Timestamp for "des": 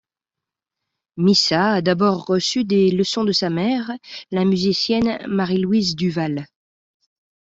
2.63-2.89